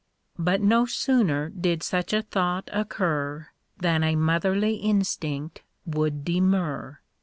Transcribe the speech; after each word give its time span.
But 0.39 0.61
no 0.61 0.87
sooner 0.87 1.49
did 1.51 1.83
such 1.83 2.11
a 2.11 2.23
thought 2.23 2.67
occur, 2.73 3.49
Than 3.77 4.01
a 4.03 4.15
motherly 4.15 4.77
instinct 4.77 5.61
would 5.85 6.25
demur.. 6.25 7.01